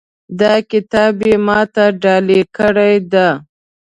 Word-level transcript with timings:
دا 0.39 0.53
کتاب 0.71 1.15
یې 1.27 1.35
ما 1.45 1.59
ته 1.73 1.83
ډالۍ 2.01 2.41
کړی 2.55 2.95
ده 3.11 3.27